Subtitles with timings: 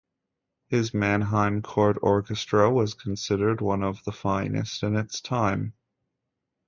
[0.65, 5.73] His Mannheim court orchestra was considered one of the finest in its time.